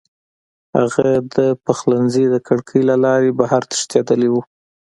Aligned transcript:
هغه 0.77 1.09
د 1.35 1.37
پخلنځي 1.65 2.25
د 2.33 2.35
کړکۍ 2.47 2.81
له 2.89 2.95
لارې 3.05 3.29
بهر 3.39 3.61
تښتېدلی 3.71 4.29
و 4.31 4.35